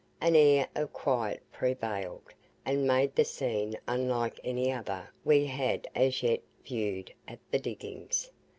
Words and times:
An 0.19 0.35
air 0.35 0.67
of 0.73 0.91
quiet 0.93 1.43
prevailed, 1.51 2.23
and 2.65 2.87
made 2.87 3.15
the 3.15 3.23
scene 3.23 3.75
unlike 3.87 4.39
any 4.43 4.71
other 4.71 5.11
we 5.23 5.45
had 5.45 5.87
as 5.93 6.23
yet 6.23 6.41
viewed 6.65 7.13
at 7.27 7.37
the 7.51 7.59
diggings. 7.59 8.31